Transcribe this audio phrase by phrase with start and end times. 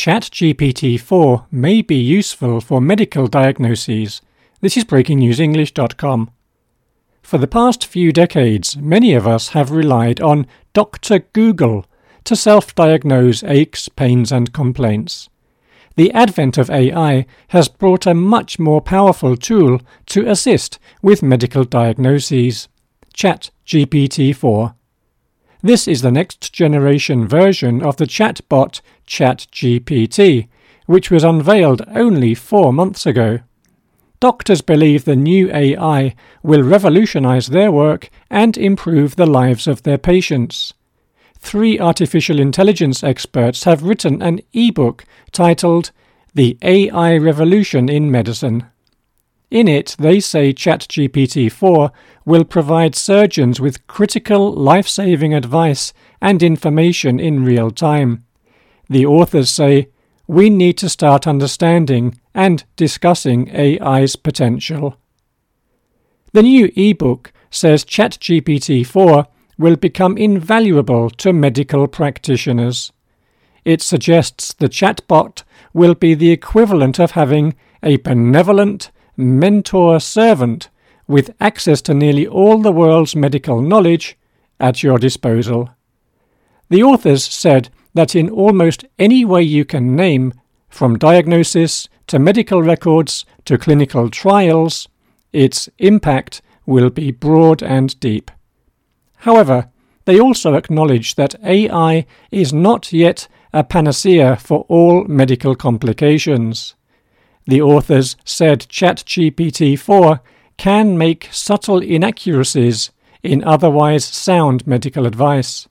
[0.00, 4.22] ChatGPT 4 may be useful for medical diagnoses.
[4.62, 6.30] This is breakingnewsenglish.com.
[7.20, 11.18] For the past few decades, many of us have relied on Dr.
[11.34, 11.84] Google
[12.24, 15.28] to self diagnose aches, pains, and complaints.
[15.96, 21.64] The advent of AI has brought a much more powerful tool to assist with medical
[21.64, 22.68] diagnoses
[23.14, 24.74] ChatGPT 4.
[25.62, 30.48] This is the next generation version of the chatbot ChatGPT,
[30.86, 33.40] which was unveiled only four months ago.
[34.20, 39.98] Doctors believe the new AI will revolutionize their work and improve the lives of their
[39.98, 40.72] patients.
[41.38, 45.90] Three artificial intelligence experts have written an e-book titled
[46.34, 48.69] The AI Revolution in Medicine.
[49.50, 51.90] In it, they say ChatGPT 4
[52.24, 58.24] will provide surgeons with critical life saving advice and information in real time.
[58.88, 59.88] The authors say,
[60.28, 64.96] we need to start understanding and discussing AI's potential.
[66.32, 69.26] The new ebook says ChatGPT 4
[69.58, 72.92] will become invaluable to medical practitioners.
[73.64, 75.42] It suggests the chatbot
[75.74, 80.68] will be the equivalent of having a benevolent mentor servant
[81.06, 84.16] with access to nearly all the world's medical knowledge
[84.58, 85.70] at your disposal.
[86.68, 90.32] The authors said that in almost any way you can name,
[90.68, 94.88] from diagnosis to medical records to clinical trials,
[95.32, 98.30] its impact will be broad and deep.
[99.18, 99.70] However,
[100.04, 106.74] they also acknowledge that AI is not yet a panacea for all medical complications.
[107.46, 110.20] The authors said ChatGPT 4
[110.56, 112.90] can make subtle inaccuracies
[113.22, 115.68] in otherwise sound medical advice.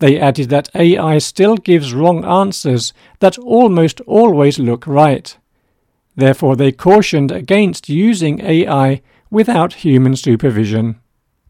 [0.00, 5.36] They added that AI still gives wrong answers that almost always look right.
[6.16, 11.00] Therefore, they cautioned against using AI without human supervision.